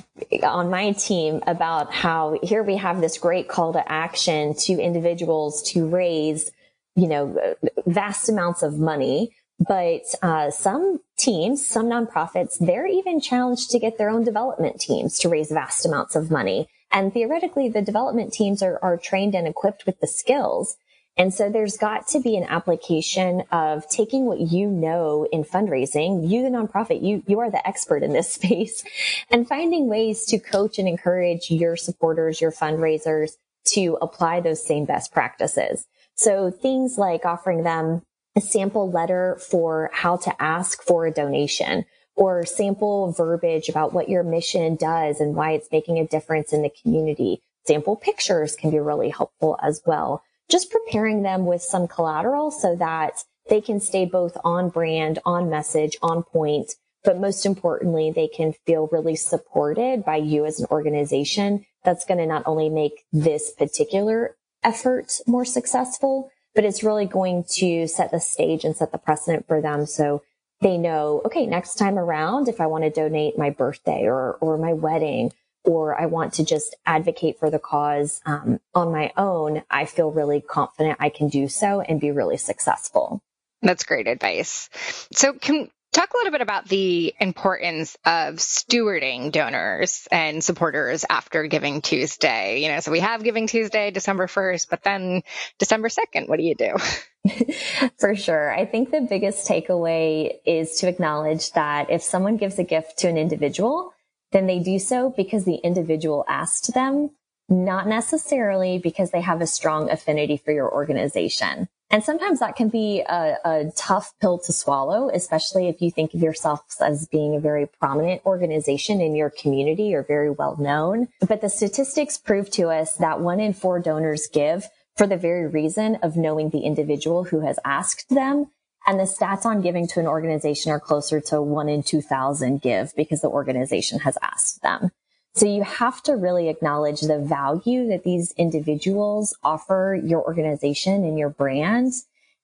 on 0.44 0.70
my 0.70 0.92
team 0.92 1.42
about 1.48 1.92
how 1.92 2.38
here 2.44 2.62
we 2.62 2.76
have 2.76 3.00
this 3.00 3.18
great 3.18 3.48
call 3.48 3.72
to 3.72 3.90
action 3.90 4.54
to 4.54 4.74
individuals 4.74 5.64
to 5.72 5.88
raise, 5.88 6.52
you 6.94 7.08
know, 7.08 7.56
vast 7.86 8.28
amounts 8.28 8.62
of 8.62 8.78
money. 8.78 9.34
But 9.68 10.02
uh, 10.22 10.50
some 10.50 11.00
teams, 11.18 11.64
some 11.66 11.86
nonprofits, 11.86 12.58
they're 12.58 12.86
even 12.86 13.20
challenged 13.20 13.70
to 13.70 13.78
get 13.78 13.98
their 13.98 14.10
own 14.10 14.24
development 14.24 14.80
teams 14.80 15.18
to 15.20 15.28
raise 15.28 15.50
vast 15.50 15.86
amounts 15.86 16.16
of 16.16 16.30
money. 16.30 16.68
And 16.90 17.12
theoretically, 17.12 17.68
the 17.68 17.82
development 17.82 18.32
teams 18.32 18.62
are, 18.62 18.78
are 18.82 18.96
trained 18.96 19.34
and 19.34 19.46
equipped 19.46 19.86
with 19.86 20.00
the 20.00 20.06
skills. 20.06 20.76
And 21.16 21.32
so 21.32 21.50
there's 21.50 21.76
got 21.76 22.06
to 22.08 22.20
be 22.20 22.36
an 22.36 22.44
application 22.44 23.42
of 23.52 23.88
taking 23.88 24.24
what 24.24 24.40
you 24.40 24.68
know 24.68 25.28
in 25.30 25.44
fundraising, 25.44 26.28
you, 26.28 26.42
the 26.42 26.48
nonprofit, 26.48 27.02
you, 27.02 27.22
you 27.26 27.38
are 27.40 27.50
the 27.50 27.66
expert 27.66 28.02
in 28.02 28.12
this 28.12 28.32
space 28.34 28.82
and 29.30 29.46
finding 29.46 29.88
ways 29.88 30.24
to 30.26 30.38
coach 30.38 30.78
and 30.78 30.88
encourage 30.88 31.50
your 31.50 31.76
supporters, 31.76 32.40
your 32.40 32.52
fundraisers 32.52 33.32
to 33.64 33.98
apply 34.02 34.40
those 34.40 34.66
same 34.66 34.86
best 34.86 35.12
practices. 35.12 35.86
So 36.14 36.50
things 36.50 36.98
like 36.98 37.24
offering 37.24 37.62
them 37.62 38.02
a 38.34 38.40
sample 38.40 38.90
letter 38.90 39.38
for 39.40 39.90
how 39.92 40.16
to 40.16 40.42
ask 40.42 40.82
for 40.82 41.06
a 41.06 41.12
donation 41.12 41.84
or 42.14 42.44
sample 42.44 43.12
verbiage 43.12 43.68
about 43.68 43.92
what 43.92 44.08
your 44.08 44.22
mission 44.22 44.76
does 44.76 45.20
and 45.20 45.34
why 45.34 45.52
it's 45.52 45.70
making 45.72 45.98
a 45.98 46.06
difference 46.06 46.52
in 46.52 46.62
the 46.62 46.72
community. 46.82 47.42
Sample 47.66 47.96
pictures 47.96 48.56
can 48.56 48.70
be 48.70 48.78
really 48.78 49.10
helpful 49.10 49.58
as 49.62 49.82
well. 49.86 50.22
Just 50.50 50.70
preparing 50.70 51.22
them 51.22 51.46
with 51.46 51.62
some 51.62 51.88
collateral 51.88 52.50
so 52.50 52.76
that 52.76 53.24
they 53.48 53.60
can 53.60 53.80
stay 53.80 54.04
both 54.04 54.36
on 54.44 54.68
brand, 54.68 55.18
on 55.24 55.48
message, 55.48 55.96
on 56.02 56.22
point, 56.22 56.74
but 57.04 57.18
most 57.18 57.46
importantly, 57.46 58.10
they 58.10 58.28
can 58.28 58.54
feel 58.66 58.88
really 58.92 59.16
supported 59.16 60.04
by 60.04 60.16
you 60.16 60.44
as 60.44 60.60
an 60.60 60.66
organization. 60.70 61.64
That's 61.84 62.04
going 62.04 62.18
to 62.18 62.26
not 62.26 62.44
only 62.46 62.68
make 62.68 63.04
this 63.12 63.50
particular 63.52 64.36
effort 64.62 65.20
more 65.26 65.44
successful, 65.44 66.30
but 66.54 66.64
it's 66.64 66.82
really 66.82 67.06
going 67.06 67.44
to 67.56 67.86
set 67.86 68.10
the 68.10 68.20
stage 68.20 68.64
and 68.64 68.76
set 68.76 68.92
the 68.92 68.98
precedent 68.98 69.46
for 69.46 69.60
them. 69.60 69.86
So 69.86 70.22
they 70.60 70.78
know, 70.78 71.22
okay, 71.26 71.46
next 71.46 71.74
time 71.74 71.98
around, 71.98 72.48
if 72.48 72.60
I 72.60 72.66
want 72.66 72.84
to 72.84 72.90
donate 72.90 73.38
my 73.38 73.50
birthday 73.50 74.04
or, 74.04 74.34
or 74.34 74.58
my 74.58 74.72
wedding, 74.72 75.32
or 75.64 76.00
I 76.00 76.06
want 76.06 76.34
to 76.34 76.44
just 76.44 76.74
advocate 76.86 77.38
for 77.38 77.50
the 77.50 77.58
cause 77.58 78.20
um, 78.26 78.60
on 78.74 78.92
my 78.92 79.12
own, 79.16 79.62
I 79.70 79.84
feel 79.84 80.10
really 80.10 80.40
confident 80.40 80.96
I 81.00 81.08
can 81.08 81.28
do 81.28 81.48
so 81.48 81.80
and 81.80 82.00
be 82.00 82.10
really 82.10 82.36
successful. 82.36 83.22
That's 83.60 83.84
great 83.84 84.08
advice. 84.08 84.68
So, 85.12 85.34
can 85.34 85.70
Talk 85.92 86.14
a 86.14 86.16
little 86.16 86.32
bit 86.32 86.40
about 86.40 86.68
the 86.68 87.14
importance 87.20 87.96
of 88.06 88.36
stewarding 88.36 89.30
donors 89.30 90.08
and 90.10 90.42
supporters 90.42 91.04
after 91.08 91.46
Giving 91.46 91.82
Tuesday. 91.82 92.62
You 92.62 92.68
know, 92.68 92.80
so 92.80 92.90
we 92.90 93.00
have 93.00 93.22
Giving 93.22 93.46
Tuesday, 93.46 93.90
December 93.90 94.26
1st, 94.26 94.68
but 94.70 94.82
then 94.82 95.22
December 95.58 95.88
2nd, 95.88 96.28
what 96.28 96.38
do 96.38 96.44
you 96.44 96.54
do? 96.54 96.74
For 97.98 98.16
sure. 98.16 98.52
I 98.52 98.64
think 98.64 98.90
the 98.90 99.00
biggest 99.00 99.46
takeaway 99.46 100.38
is 100.44 100.76
to 100.76 100.88
acknowledge 100.88 101.52
that 101.52 101.90
if 101.90 102.02
someone 102.02 102.36
gives 102.36 102.58
a 102.58 102.64
gift 102.64 102.98
to 103.00 103.08
an 103.08 103.16
individual, 103.16 103.92
then 104.32 104.46
they 104.46 104.58
do 104.58 104.78
so 104.78 105.12
because 105.14 105.44
the 105.44 105.56
individual 105.56 106.24
asked 106.26 106.74
them, 106.74 107.10
not 107.48 107.86
necessarily 107.86 108.78
because 108.78 109.10
they 109.10 109.20
have 109.20 109.40
a 109.40 109.46
strong 109.46 109.90
affinity 109.90 110.36
for 110.36 110.52
your 110.52 110.72
organization. 110.72 111.68
And 111.92 112.02
sometimes 112.02 112.40
that 112.40 112.56
can 112.56 112.70
be 112.70 113.02
a, 113.02 113.36
a, 113.44 113.70
tough 113.76 114.14
pill 114.18 114.38
to 114.38 114.52
swallow, 114.52 115.10
especially 115.10 115.68
if 115.68 115.82
you 115.82 115.90
think 115.90 116.14
of 116.14 116.22
yourself 116.22 116.62
as 116.80 117.06
being 117.06 117.36
a 117.36 117.40
very 117.40 117.66
prominent 117.66 118.24
organization 118.24 119.02
in 119.02 119.14
your 119.14 119.28
community 119.28 119.94
or 119.94 120.02
very 120.02 120.30
well 120.30 120.56
known. 120.56 121.08
But 121.28 121.42
the 121.42 121.50
statistics 121.50 122.16
prove 122.16 122.48
to 122.52 122.68
us 122.70 122.94
that 122.94 123.20
one 123.20 123.40
in 123.40 123.52
four 123.52 123.78
donors 123.78 124.26
give 124.32 124.70
for 124.96 125.06
the 125.06 125.18
very 125.18 125.46
reason 125.46 125.96
of 125.96 126.16
knowing 126.16 126.48
the 126.48 126.60
individual 126.60 127.24
who 127.24 127.40
has 127.40 127.58
asked 127.62 128.08
them. 128.08 128.46
And 128.86 128.98
the 128.98 129.04
stats 129.04 129.44
on 129.44 129.60
giving 129.60 129.86
to 129.88 130.00
an 130.00 130.06
organization 130.06 130.72
are 130.72 130.80
closer 130.80 131.20
to 131.20 131.42
one 131.42 131.68
in 131.68 131.82
2000 131.82 132.62
give 132.62 132.94
because 132.96 133.20
the 133.20 133.28
organization 133.28 134.00
has 134.00 134.16
asked 134.22 134.62
them. 134.62 134.92
So 135.34 135.46
you 135.46 135.62
have 135.62 136.02
to 136.02 136.12
really 136.12 136.48
acknowledge 136.48 137.00
the 137.00 137.18
value 137.18 137.88
that 137.88 138.04
these 138.04 138.32
individuals 138.36 139.36
offer 139.42 139.98
your 140.02 140.22
organization 140.22 141.04
and 141.04 141.18
your 141.18 141.30
brand 141.30 141.92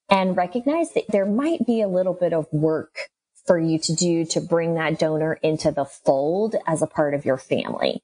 and 0.08 0.36
recognize 0.36 0.92
that 0.94 1.08
there 1.08 1.26
might 1.26 1.66
be 1.66 1.82
a 1.82 1.88
little 1.88 2.14
bit 2.14 2.32
of 2.32 2.46
work 2.50 3.10
for 3.46 3.58
you 3.58 3.78
to 3.78 3.94
do 3.94 4.24
to 4.26 4.40
bring 4.40 4.74
that 4.74 4.98
donor 4.98 5.34
into 5.42 5.70
the 5.70 5.84
fold 5.84 6.56
as 6.66 6.80
a 6.80 6.86
part 6.86 7.12
of 7.12 7.26
your 7.26 7.36
family. 7.36 8.02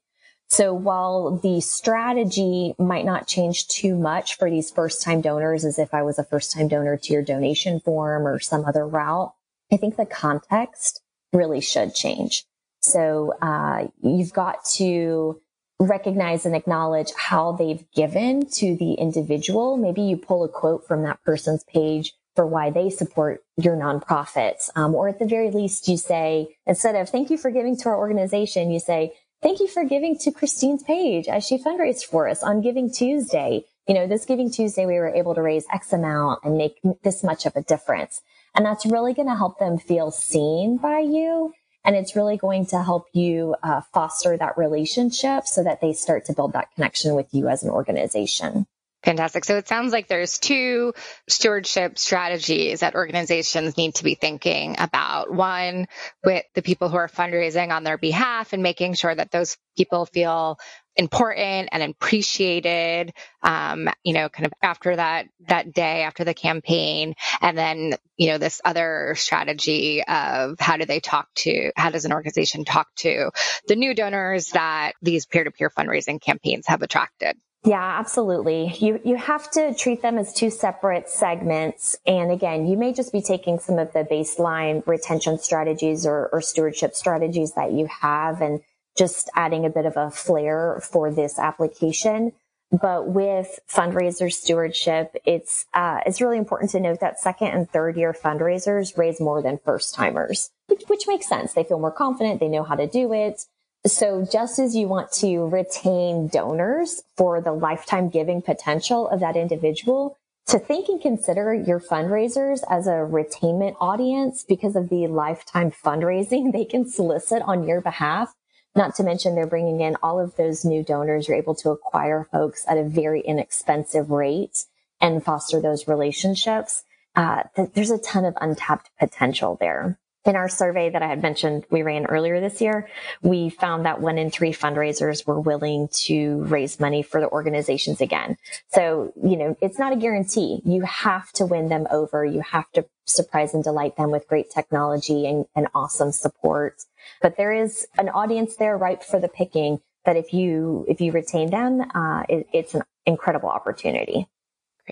So 0.49 0.73
while 0.73 1.37
the 1.37 1.61
strategy 1.61 2.75
might 2.77 3.05
not 3.05 3.27
change 3.27 3.67
too 3.67 3.95
much 3.95 4.37
for 4.37 4.49
these 4.49 4.69
first 4.69 5.01
time 5.01 5.21
donors 5.21 5.65
as 5.65 5.79
if 5.79 5.93
I 5.93 6.03
was 6.03 6.19
a 6.19 6.23
first 6.23 6.51
time 6.51 6.67
donor 6.67 6.97
to 6.97 7.13
your 7.13 7.23
donation 7.23 7.79
form 7.79 8.27
or 8.27 8.39
some 8.39 8.65
other 8.65 8.87
route, 8.87 9.33
I 9.71 9.77
think 9.77 9.97
the 9.97 10.05
context 10.05 11.01
really 11.33 11.61
should 11.61 11.95
change. 11.95 12.45
So 12.85 13.33
uh, 13.41 13.87
you've 14.01 14.33
got 14.33 14.63
to 14.75 15.41
recognize 15.79 16.45
and 16.45 16.55
acknowledge 16.55 17.11
how 17.17 17.51
they've 17.51 17.83
given 17.91 18.47
to 18.49 18.75
the 18.77 18.93
individual. 18.93 19.77
Maybe 19.77 20.01
you 20.01 20.17
pull 20.17 20.43
a 20.43 20.49
quote 20.49 20.87
from 20.87 21.03
that 21.03 21.21
person's 21.23 21.63
page 21.65 22.13
for 22.35 22.45
why 22.45 22.69
they 22.69 22.89
support 22.89 23.43
your 23.57 23.75
nonprofit. 23.75 24.69
Um, 24.75 24.93
or 24.93 25.09
at 25.09 25.19
the 25.19 25.25
very 25.25 25.51
least, 25.51 25.87
you 25.87 25.97
say, 25.97 26.55
instead 26.65 26.95
of 26.95 27.09
thank 27.09 27.29
you 27.29 27.37
for 27.37 27.51
giving 27.51 27.77
to 27.77 27.89
our 27.89 27.97
organization, 27.97 28.71
you 28.71 28.79
say, 28.79 29.13
thank 29.41 29.59
you 29.59 29.67
for 29.67 29.83
giving 29.83 30.17
to 30.19 30.31
Christine's 30.31 30.83
page 30.83 31.27
as 31.27 31.45
she 31.45 31.57
fundraised 31.57 32.05
for 32.05 32.27
us 32.27 32.43
on 32.43 32.61
Giving 32.61 32.91
Tuesday. 32.91 33.63
You 33.87 33.95
know, 33.95 34.07
this 34.07 34.25
Giving 34.25 34.51
Tuesday, 34.51 34.85
we 34.85 34.95
were 34.95 35.13
able 35.13 35.35
to 35.35 35.41
raise 35.41 35.65
X 35.73 35.93
amount 35.93 36.39
and 36.43 36.57
make 36.57 36.79
this 37.03 37.23
much 37.23 37.45
of 37.45 37.55
a 37.55 37.61
difference. 37.61 38.21
And 38.53 38.65
that's 38.65 38.85
really 38.85 39.13
going 39.13 39.27
to 39.27 39.35
help 39.35 39.59
them 39.59 39.77
feel 39.77 40.11
seen 40.11 40.77
by 40.77 40.99
you 40.99 41.53
and 41.85 41.95
it's 41.95 42.15
really 42.15 42.37
going 42.37 42.65
to 42.67 42.83
help 42.83 43.07
you 43.13 43.55
uh, 43.63 43.81
foster 43.93 44.35
that 44.35 44.57
relationship 44.57 45.45
so 45.45 45.63
that 45.63 45.81
they 45.81 45.93
start 45.93 46.25
to 46.25 46.33
build 46.33 46.53
that 46.53 46.73
connection 46.75 47.15
with 47.15 47.27
you 47.33 47.47
as 47.47 47.63
an 47.63 47.69
organization. 47.69 48.65
Fantastic. 49.03 49.45
So 49.45 49.55
it 49.57 49.67
sounds 49.67 49.93
like 49.93 50.07
there's 50.07 50.39
two 50.39 50.95
stewardship 51.29 51.99
strategies 51.99 52.79
that 52.79 52.95
organizations 52.95 53.77
need 53.77 53.93
to 53.95 54.03
be 54.03 54.15
thinking 54.15 54.77
about. 54.79 55.31
One 55.31 55.87
with 56.23 56.43
the 56.55 56.63
people 56.63 56.89
who 56.89 56.97
are 56.97 57.07
fundraising 57.07 57.69
on 57.69 57.83
their 57.83 57.99
behalf 57.99 58.51
and 58.51 58.63
making 58.63 58.95
sure 58.95 59.13
that 59.13 59.29
those 59.29 59.57
people 59.77 60.07
feel 60.07 60.57
important 60.95 61.69
and 61.71 61.83
appreciated 61.83 63.13
um, 63.43 63.89
you 64.03 64.13
know 64.13 64.29
kind 64.29 64.45
of 64.45 64.53
after 64.61 64.95
that 64.95 65.27
that 65.47 65.73
day 65.73 66.03
after 66.03 66.23
the 66.23 66.33
campaign 66.33 67.15
and 67.41 67.57
then 67.57 67.93
you 68.17 68.27
know 68.27 68.37
this 68.37 68.61
other 68.63 69.13
strategy 69.17 70.03
of 70.03 70.59
how 70.59 70.77
do 70.77 70.85
they 70.85 70.99
talk 70.99 71.27
to 71.35 71.71
how 71.75 71.89
does 71.89 72.05
an 72.05 72.13
organization 72.13 72.65
talk 72.65 72.87
to 72.95 73.29
the 73.67 73.75
new 73.75 73.93
donors 73.93 74.49
that 74.51 74.93
these 75.01 75.25
peer-to-peer 75.25 75.69
fundraising 75.69 76.21
campaigns 76.21 76.67
have 76.67 76.81
attracted 76.81 77.35
yeah, 77.65 77.97
absolutely. 77.99 78.75
You 78.77 78.99
you 79.03 79.15
have 79.15 79.49
to 79.51 79.73
treat 79.73 80.03
them 80.03 80.19
as 80.19 80.31
two 80.31 80.51
separate 80.51 81.09
segments. 81.09 81.97
And 82.05 82.31
again, 82.31 82.67
you 82.67 82.77
may 82.77 82.93
just 82.93 83.11
be 83.11 83.23
taking 83.23 83.57
some 83.57 83.79
of 83.79 83.91
the 83.91 84.03
baseline 84.03 84.85
retention 84.85 85.39
strategies 85.39 86.05
or, 86.05 86.29
or 86.31 86.41
stewardship 86.41 86.93
strategies 86.93 87.53
that 87.53 87.71
you 87.71 87.87
have 87.87 88.41
and 88.41 88.61
just 88.97 89.29
adding 89.35 89.65
a 89.65 89.69
bit 89.69 89.85
of 89.85 89.97
a 89.97 90.11
flair 90.11 90.79
for 90.81 91.11
this 91.11 91.37
application. 91.37 92.31
But 92.71 93.07
with 93.07 93.59
fundraiser 93.69 94.33
stewardship, 94.33 95.15
it's 95.23 95.65
uh, 95.73 95.99
it's 96.05 96.19
really 96.19 96.37
important 96.37 96.71
to 96.71 96.79
note 96.79 96.99
that 96.99 97.19
second 97.19 97.49
and 97.49 97.69
third 97.69 97.95
year 97.95 98.13
fundraisers 98.13 98.97
raise 98.97 99.21
more 99.21 99.41
than 99.41 99.59
first 99.63 99.93
timers, 99.93 100.49
which, 100.67 100.81
which 100.87 101.07
makes 101.07 101.27
sense. 101.27 101.53
They 101.53 101.63
feel 101.63 101.79
more 101.79 101.91
confident, 101.91 102.39
they 102.39 102.47
know 102.47 102.63
how 102.63 102.75
to 102.75 102.87
do 102.87 103.13
it. 103.13 103.45
So 103.85 104.27
just 104.29 104.57
as 104.57 104.75
you 104.75 104.87
want 104.87 105.11
to 105.13 105.45
retain 105.45 106.27
donors 106.27 107.03
for 107.15 107.39
the 107.39 107.51
lifetime 107.51 108.09
giving 108.09 108.41
potential 108.41 109.07
of 109.07 109.19
that 109.19 109.35
individual, 109.35 110.17
to 110.47 110.57
think 110.57 110.89
and 110.89 110.99
consider 110.99 111.53
your 111.53 111.79
fundraisers 111.79 112.61
as 112.67 112.87
a 112.87 112.91
retainment 112.91 113.75
audience 113.79 114.43
because 114.43 114.75
of 114.75 114.89
the 114.89 115.05
lifetime 115.07 115.71
fundraising 115.71 116.51
they 116.51 116.65
can 116.65 116.89
solicit 116.89 117.43
on 117.43 117.67
your 117.67 117.79
behalf 117.79 118.33
not 118.75 118.95
to 118.95 119.03
mention 119.03 119.35
they're 119.35 119.47
bringing 119.47 119.81
in 119.81 119.95
all 120.03 120.19
of 120.19 120.35
those 120.35 120.65
new 120.65 120.83
donors. 120.83 121.27
You're 121.27 121.37
able 121.37 121.55
to 121.55 121.69
acquire 121.71 122.27
folks 122.31 122.65
at 122.67 122.77
a 122.77 122.83
very 122.83 123.21
inexpensive 123.21 124.11
rate 124.11 124.65
and 125.01 125.23
foster 125.23 125.61
those 125.61 125.87
relationships. 125.87 126.83
Uh, 127.15 127.43
th- 127.55 127.69
there's 127.73 127.91
a 127.91 127.97
ton 127.97 128.25
of 128.25 128.37
untapped 128.41 128.89
potential 128.99 129.57
there. 129.59 129.97
In 130.25 130.35
our 130.35 130.49
survey 130.49 130.89
that 130.89 131.03
I 131.03 131.07
had 131.07 131.21
mentioned 131.21 131.65
we 131.69 131.83
ran 131.83 132.07
earlier 132.07 132.39
this 132.39 132.59
year, 132.59 132.89
we 133.21 133.49
found 133.51 133.85
that 133.85 134.01
one 134.01 134.17
in 134.17 134.31
three 134.31 134.51
fundraisers 134.53 135.25
were 135.27 135.39
willing 135.39 135.87
to 136.05 136.43
raise 136.45 136.79
money 136.79 137.03
for 137.03 137.21
the 137.21 137.29
organizations 137.29 138.01
again. 138.01 138.35
So, 138.69 139.13
you 139.23 139.37
know, 139.37 139.55
it's 139.61 139.77
not 139.77 139.93
a 139.93 139.95
guarantee. 139.95 140.61
You 140.65 140.81
have 140.81 141.31
to 141.33 141.45
win 141.45 141.69
them 141.69 141.85
over. 141.91 142.25
You 142.25 142.41
have 142.41 142.71
to 142.71 142.87
surprise 143.05 143.53
and 143.53 143.63
delight 143.63 143.97
them 143.97 144.09
with 144.09 144.27
great 144.27 144.49
technology 144.49 145.27
and, 145.27 145.45
and 145.55 145.67
awesome 145.75 146.11
support. 146.11 146.81
But 147.21 147.37
there 147.37 147.53
is 147.53 147.87
an 147.99 148.09
audience 148.09 148.55
there 148.55 148.77
ripe 148.77 149.03
for 149.03 149.19
the 149.19 149.27
picking 149.27 149.79
that 150.05 150.17
if 150.17 150.33
you, 150.33 150.85
if 150.87 151.01
you 151.01 151.11
retain 151.11 151.51
them, 151.51 151.81
uh, 151.93 152.23
it, 152.27 152.47
it's 152.51 152.73
an 152.73 152.81
incredible 153.05 153.49
opportunity. 153.49 154.27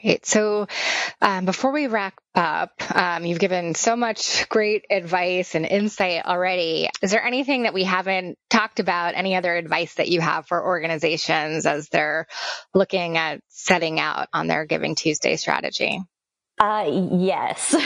Great. 0.01 0.25
So 0.25 0.67
um, 1.21 1.45
before 1.45 1.71
we 1.71 1.85
wrap 1.85 2.15
up, 2.33 2.71
um, 2.95 3.25
you've 3.25 3.39
given 3.39 3.75
so 3.75 3.95
much 3.95 4.49
great 4.49 4.85
advice 4.89 5.53
and 5.53 5.65
insight 5.67 6.25
already. 6.25 6.89
Is 7.03 7.11
there 7.11 7.23
anything 7.23 7.63
that 7.63 7.75
we 7.75 7.83
haven't 7.83 8.39
talked 8.49 8.79
about? 8.79 9.13
Any 9.13 9.35
other 9.35 9.55
advice 9.55 9.93
that 9.95 10.09
you 10.09 10.19
have 10.19 10.47
for 10.47 10.65
organizations 10.65 11.67
as 11.67 11.89
they're 11.89 12.25
looking 12.73 13.17
at 13.17 13.41
setting 13.49 13.99
out 13.99 14.29
on 14.33 14.47
their 14.47 14.65
Giving 14.65 14.95
Tuesday 14.95 15.35
strategy? 15.35 16.01
Uh, 16.59 16.85
yes. 17.11 17.75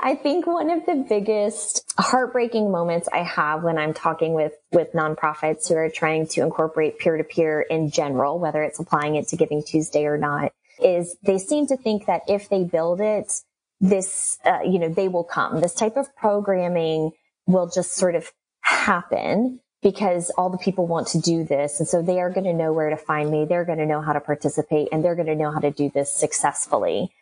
I 0.00 0.18
think 0.22 0.46
one 0.46 0.70
of 0.70 0.84
the 0.86 1.06
biggest 1.08 1.94
heartbreaking 1.98 2.70
moments 2.70 3.08
I 3.10 3.22
have 3.22 3.62
when 3.62 3.78
I'm 3.78 3.94
talking 3.94 4.34
with, 4.34 4.52
with 4.72 4.92
nonprofits 4.92 5.68
who 5.68 5.76
are 5.76 5.88
trying 5.90 6.26
to 6.28 6.42
incorporate 6.42 6.98
peer 6.98 7.16
to 7.16 7.24
peer 7.24 7.60
in 7.60 7.90
general, 7.90 8.38
whether 8.38 8.62
it's 8.62 8.80
applying 8.80 9.16
it 9.16 9.28
to 9.28 9.36
Giving 9.36 9.62
Tuesday 9.62 10.04
or 10.04 10.18
not, 10.18 10.52
is 10.82 11.16
they 11.22 11.38
seem 11.38 11.66
to 11.68 11.76
think 11.76 12.06
that 12.06 12.22
if 12.28 12.48
they 12.48 12.64
build 12.64 13.00
it, 13.00 13.40
this, 13.80 14.38
uh, 14.44 14.60
you 14.64 14.78
know, 14.78 14.88
they 14.88 15.08
will 15.08 15.24
come. 15.24 15.60
This 15.60 15.74
type 15.74 15.96
of 15.96 16.14
programming 16.16 17.12
will 17.46 17.68
just 17.68 17.94
sort 17.94 18.14
of 18.14 18.32
happen 18.60 19.60
because 19.82 20.30
all 20.30 20.50
the 20.50 20.58
people 20.58 20.86
want 20.86 21.08
to 21.08 21.20
do 21.20 21.44
this. 21.44 21.78
And 21.78 21.88
so 21.88 22.02
they 22.02 22.20
are 22.20 22.30
going 22.30 22.44
to 22.44 22.52
know 22.52 22.72
where 22.72 22.90
to 22.90 22.96
find 22.96 23.30
me. 23.30 23.44
They're 23.44 23.64
going 23.64 23.78
to 23.78 23.86
know 23.86 24.00
how 24.00 24.12
to 24.12 24.20
participate 24.20 24.88
and 24.90 25.04
they're 25.04 25.14
going 25.14 25.28
to 25.28 25.36
know 25.36 25.52
how 25.52 25.60
to 25.60 25.70
do 25.70 25.90
this 25.90 26.12
successfully. 26.12 27.12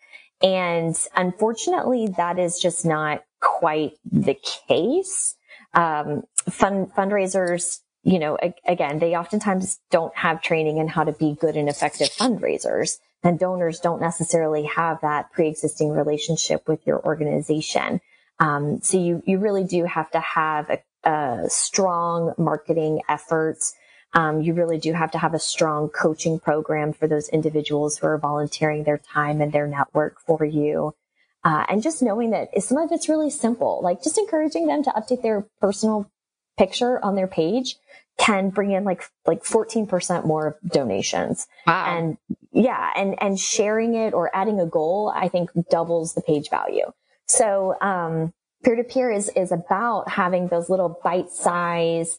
And 0.42 0.96
unfortunately, 1.14 2.08
that 2.16 2.38
is 2.38 2.58
just 2.58 2.86
not 2.86 3.24
quite 3.40 3.92
the 4.10 4.36
case. 4.68 5.34
Um, 5.74 6.22
fund, 6.48 6.92
fundraisers 6.94 7.80
you 8.04 8.18
know, 8.18 8.38
again, 8.66 8.98
they 8.98 9.16
oftentimes 9.16 9.80
don't 9.90 10.14
have 10.14 10.42
training 10.42 10.76
in 10.76 10.88
how 10.88 11.04
to 11.04 11.12
be 11.12 11.34
good 11.40 11.56
and 11.56 11.70
effective 11.70 12.08
fundraisers 12.08 12.98
and 13.24 13.38
donors 13.38 13.80
don't 13.80 14.00
necessarily 14.00 14.64
have 14.64 15.00
that 15.00 15.32
pre-existing 15.32 15.90
relationship 15.90 16.68
with 16.68 16.86
your 16.86 17.04
organization. 17.04 18.00
Um, 18.38 18.80
so 18.82 18.98
you, 18.98 19.22
you 19.26 19.38
really 19.38 19.64
do 19.64 19.84
have 19.84 20.10
to 20.10 20.20
have 20.20 20.70
a, 20.70 20.78
a 21.08 21.44
strong 21.48 22.34
marketing 22.36 23.00
efforts. 23.08 23.74
Um, 24.12 24.42
you 24.42 24.52
really 24.52 24.78
do 24.78 24.92
have 24.92 25.10
to 25.12 25.18
have 25.18 25.32
a 25.32 25.38
strong 25.38 25.88
coaching 25.88 26.38
program 26.38 26.92
for 26.92 27.08
those 27.08 27.28
individuals 27.30 27.98
who 27.98 28.06
are 28.06 28.18
volunteering 28.18 28.84
their 28.84 28.98
time 28.98 29.40
and 29.40 29.52
their 29.52 29.66
network 29.66 30.20
for 30.20 30.44
you. 30.44 30.94
Uh, 31.42 31.64
and 31.68 31.82
just 31.82 32.02
knowing 32.02 32.30
that 32.30 32.48
some 32.62 32.78
of 32.78 32.92
it's 32.92 33.08
really 33.08 33.30
simple, 33.30 33.80
like 33.82 34.02
just 34.02 34.18
encouraging 34.18 34.66
them 34.66 34.82
to 34.82 34.90
update 34.90 35.22
their 35.22 35.46
personal 35.60 36.10
picture 36.56 37.02
on 37.04 37.16
their 37.16 37.26
page 37.26 37.76
can 38.18 38.50
bring 38.50 38.70
in 38.70 38.84
like 38.84 39.02
like 39.26 39.42
14% 39.42 40.24
more 40.24 40.56
donations. 40.66 41.46
Wow. 41.66 41.98
And 41.98 42.18
yeah, 42.54 42.90
and 42.96 43.20
and 43.20 43.38
sharing 43.38 43.94
it 43.94 44.14
or 44.14 44.34
adding 44.34 44.60
a 44.60 44.66
goal, 44.66 45.12
I 45.14 45.28
think 45.28 45.50
doubles 45.70 46.14
the 46.14 46.22
page 46.22 46.48
value. 46.48 46.86
So 47.26 47.74
um 47.80 48.32
peer 48.62 48.76
to 48.76 48.84
peer 48.84 49.10
is 49.10 49.28
is 49.36 49.52
about 49.52 50.08
having 50.08 50.48
those 50.48 50.70
little 50.70 51.00
bite 51.04 51.30
size 51.30 52.18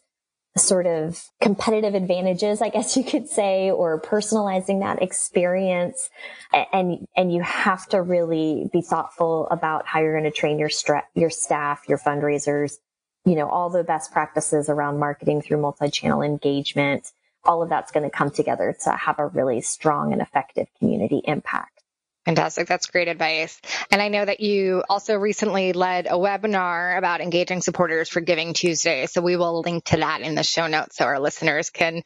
sort 0.58 0.88
of 0.88 1.22
competitive 1.42 1.96
advantages, 1.96 2.62
I 2.62 2.70
guess 2.70 2.96
you 2.96 3.04
could 3.04 3.28
say, 3.28 3.70
or 3.70 4.00
personalizing 4.00 4.80
that 4.80 5.02
experience. 5.02 6.10
And, 6.72 7.06
and 7.18 7.34
you 7.34 7.42
have 7.42 7.86
to 7.90 8.02
really 8.02 8.70
be 8.72 8.82
thoughtful 8.82 9.50
about 9.52 9.86
how 9.86 10.00
you're 10.00 10.18
going 10.18 10.32
to 10.32 10.32
train 10.32 10.58
your, 10.58 10.70
stra- 10.70 11.04
your 11.14 11.30
staff, 11.30 11.82
your 11.90 11.98
fundraisers, 11.98 12.78
you 13.26 13.36
know, 13.36 13.50
all 13.50 13.70
the 13.70 13.84
best 13.84 14.14
practices 14.14 14.70
around 14.70 14.98
marketing 14.98 15.42
through 15.42 15.60
multi-channel 15.60 16.22
engagement, 16.22 17.12
all 17.46 17.64
of 17.64 17.70
that's 17.70 17.92
going 17.92 18.04
to 18.04 18.10
come 18.10 18.32
together 18.32 18.76
to 18.84 18.92
have 18.92 19.20
a 19.20 19.28
really 19.28 19.62
strong 19.62 20.14
and 20.14 20.22
effective 20.22 20.68
community 20.80 21.22
impact. 21.26 21.76
Fantastic. 22.26 22.68
That's 22.68 22.88
great 22.88 23.08
advice. 23.08 23.62
And 23.92 24.02
I 24.02 24.08
know 24.08 24.26
that 24.26 24.40
you 24.40 24.84
also 24.90 25.16
recently 25.16 25.74
led 25.74 26.08
a 26.08 26.14
webinar 26.14 26.98
about 26.98 27.22
engaging 27.22 27.62
supporters 27.62 28.10
for 28.10 28.20
Giving 28.20 28.54
Tuesday. 28.54 29.06
So 29.06 29.22
we 29.22 29.36
will 29.36 29.62
link 29.62 29.86
to 29.86 29.98
that 29.98 30.22
in 30.22 30.34
the 30.34 30.42
show 30.42 30.66
notes 30.66 30.98
so 30.98 31.06
our 31.06 31.20
listeners 31.20 31.70
can 31.70 32.02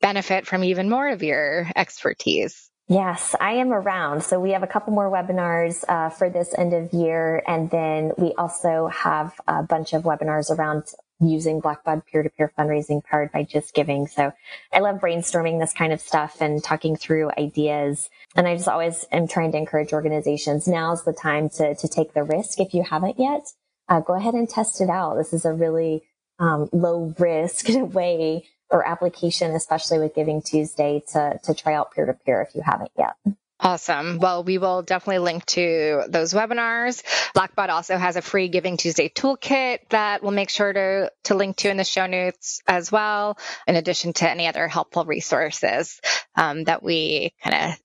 benefit 0.00 0.46
from 0.46 0.62
even 0.62 0.88
more 0.88 1.08
of 1.08 1.24
your 1.24 1.68
expertise. 1.74 2.70
Yes, 2.86 3.34
I 3.40 3.54
am 3.54 3.72
around. 3.72 4.22
So 4.22 4.38
we 4.38 4.50
have 4.50 4.62
a 4.62 4.66
couple 4.66 4.92
more 4.92 5.10
webinars 5.10 5.84
uh, 5.88 6.10
for 6.10 6.28
this 6.28 6.54
end 6.56 6.74
of 6.74 6.92
year. 6.92 7.42
And 7.48 7.70
then 7.70 8.12
we 8.16 8.32
also 8.34 8.88
have 8.88 9.32
a 9.48 9.62
bunch 9.62 9.94
of 9.94 10.02
webinars 10.02 10.50
around 10.50 10.84
using 11.20 11.60
Blackbaud 11.60 12.04
peer-to-peer 12.06 12.52
fundraising 12.58 13.02
powered 13.04 13.32
by 13.32 13.42
Just 13.42 13.74
Giving. 13.74 14.06
So 14.06 14.32
I 14.72 14.80
love 14.80 15.00
brainstorming 15.00 15.60
this 15.60 15.72
kind 15.72 15.92
of 15.92 16.00
stuff 16.00 16.40
and 16.40 16.62
talking 16.62 16.96
through 16.96 17.30
ideas. 17.38 18.10
And 18.36 18.46
I 18.48 18.56
just 18.56 18.68
always 18.68 19.06
am 19.12 19.28
trying 19.28 19.52
to 19.52 19.58
encourage 19.58 19.92
organizations. 19.92 20.66
Now's 20.66 21.04
the 21.04 21.12
time 21.12 21.48
to, 21.50 21.74
to 21.74 21.88
take 21.88 22.14
the 22.14 22.24
risk. 22.24 22.60
If 22.60 22.74
you 22.74 22.82
haven't 22.82 23.18
yet, 23.18 23.46
uh, 23.88 24.00
go 24.00 24.14
ahead 24.14 24.34
and 24.34 24.48
test 24.48 24.80
it 24.80 24.90
out. 24.90 25.16
This 25.16 25.32
is 25.32 25.44
a 25.44 25.52
really 25.52 26.02
um, 26.38 26.68
low 26.72 27.14
risk 27.18 27.66
way 27.70 28.44
or 28.70 28.86
application, 28.86 29.52
especially 29.52 29.98
with 29.98 30.14
Giving 30.14 30.42
Tuesday 30.42 31.02
to, 31.12 31.38
to 31.44 31.54
try 31.54 31.74
out 31.74 31.92
peer 31.92 32.06
to 32.06 32.14
peer 32.14 32.42
if 32.42 32.54
you 32.54 32.62
haven't 32.62 32.90
yet. 32.98 33.14
Awesome. 33.60 34.18
Well, 34.18 34.44
we 34.44 34.58
will 34.58 34.82
definitely 34.82 35.20
link 35.20 35.46
to 35.46 36.02
those 36.08 36.34
webinars. 36.34 37.02
Blackbaud 37.34 37.70
also 37.70 37.96
has 37.96 38.16
a 38.16 38.22
free 38.22 38.48
Giving 38.48 38.76
Tuesday 38.76 39.08
toolkit 39.08 39.88
that 39.90 40.22
we'll 40.22 40.32
make 40.32 40.50
sure 40.50 40.72
to, 40.72 41.10
to 41.24 41.34
link 41.34 41.56
to 41.58 41.70
in 41.70 41.76
the 41.76 41.84
show 41.84 42.06
notes 42.06 42.60
as 42.66 42.92
well, 42.92 43.38
in 43.66 43.76
addition 43.76 44.12
to 44.14 44.28
any 44.28 44.48
other 44.48 44.68
helpful 44.68 45.04
resources 45.04 46.00
um, 46.36 46.64
that 46.64 46.82
we 46.82 47.32
kind 47.42 47.72
of 47.72 47.80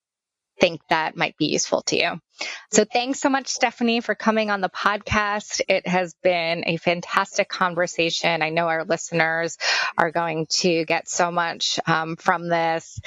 think 0.59 0.81
that 0.89 1.15
might 1.15 1.37
be 1.37 1.45
useful 1.47 1.83
to 1.83 1.97
you. 1.97 2.19
So 2.73 2.83
thanks 2.83 3.19
so 3.21 3.29
much, 3.29 3.47
Stephanie, 3.47 4.01
for 4.01 4.15
coming 4.15 4.49
on 4.49 4.61
the 4.61 4.69
podcast. 4.69 5.61
It 5.69 5.87
has 5.87 6.15
been 6.23 6.63
a 6.67 6.77
fantastic 6.77 7.47
conversation. 7.47 8.41
I 8.41 8.49
know 8.49 8.67
our 8.67 8.85
listeners 8.85 9.57
are 9.97 10.11
going 10.11 10.47
to 10.61 10.83
get 10.85 11.07
so 11.09 11.31
much 11.31 11.79
um, 11.87 12.15
from 12.17 12.49
this. 12.49 12.99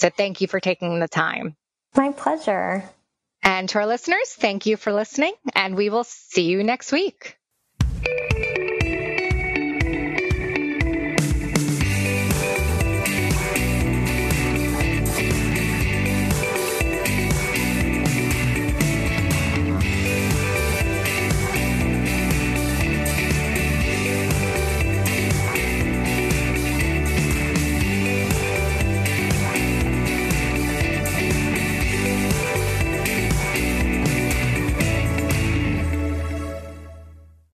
So 0.00 0.10
thank 0.10 0.40
you 0.40 0.48
for 0.48 0.60
taking 0.60 1.00
the 1.00 1.08
time. 1.08 1.56
My 1.96 2.12
pleasure. 2.12 2.88
And 3.42 3.68
to 3.70 3.78
our 3.78 3.86
listeners, 3.86 4.34
thank 4.34 4.66
you 4.66 4.76
for 4.76 4.92
listening, 4.92 5.32
and 5.54 5.76
we 5.76 5.88
will 5.88 6.04
see 6.04 6.42
you 6.42 6.62
next 6.62 6.92
week. 6.92 7.37